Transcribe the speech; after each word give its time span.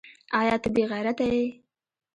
ایا 0.39 0.55
ته 0.63 0.67
بې 0.75 0.83
غیرته 0.91 1.23
یې؟ 1.31 1.43